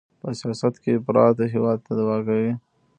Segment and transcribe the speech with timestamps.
[0.19, 2.53] په سیاست کې افراط هېواد تباه کوي.